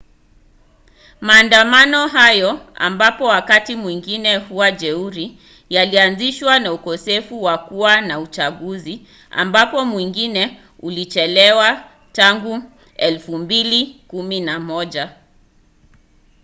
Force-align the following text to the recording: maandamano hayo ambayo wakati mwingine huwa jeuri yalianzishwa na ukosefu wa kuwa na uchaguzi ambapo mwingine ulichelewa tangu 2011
maandamano 1.27 1.99
hayo 2.07 2.51
ambayo 2.75 3.25
wakati 3.25 3.75
mwingine 3.75 4.35
huwa 4.37 4.71
jeuri 4.71 5.37
yalianzishwa 5.69 6.59
na 6.59 6.73
ukosefu 6.73 7.43
wa 7.43 7.57
kuwa 7.57 8.01
na 8.01 8.19
uchaguzi 8.19 9.07
ambapo 9.31 9.85
mwingine 9.85 10.59
ulichelewa 10.79 11.83
tangu 12.13 12.61
2011 12.97 15.09